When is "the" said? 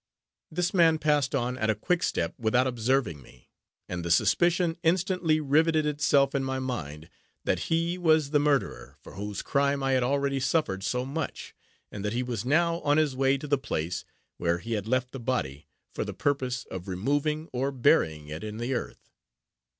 4.03-4.09, 8.31-8.39, 13.47-13.59, 15.11-15.19, 16.03-16.15, 18.57-18.73